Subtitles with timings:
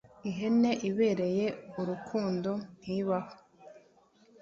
[0.29, 1.45] Ihene ibereye
[1.79, 3.33] urukundo ntibaho